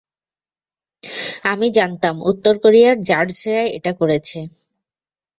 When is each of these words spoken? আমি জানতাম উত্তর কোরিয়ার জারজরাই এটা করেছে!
আমি 1.43 1.67
জানতাম 1.77 2.15
উত্তর 2.31 2.53
কোরিয়ার 2.63 2.97
জারজরাই 3.09 3.69
এটা 3.77 3.91
করেছে! 3.99 4.39